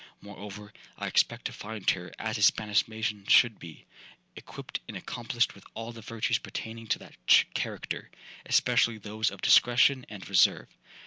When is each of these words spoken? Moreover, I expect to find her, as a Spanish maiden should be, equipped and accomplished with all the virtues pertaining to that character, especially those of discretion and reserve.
Moreover, 0.19 0.73
I 0.97 1.05
expect 1.05 1.45
to 1.45 1.53
find 1.53 1.87
her, 1.91 2.11
as 2.17 2.35
a 2.35 2.41
Spanish 2.41 2.87
maiden 2.87 3.23
should 3.27 3.59
be, 3.59 3.85
equipped 4.35 4.79
and 4.87 4.97
accomplished 4.97 5.53
with 5.53 5.63
all 5.75 5.91
the 5.91 6.01
virtues 6.01 6.39
pertaining 6.39 6.87
to 6.87 6.97
that 6.97 7.17
character, 7.53 8.09
especially 8.43 8.97
those 8.97 9.29
of 9.29 9.41
discretion 9.43 10.07
and 10.09 10.27
reserve. 10.27 10.69